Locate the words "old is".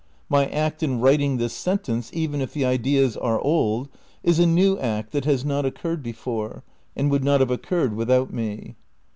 3.39-4.39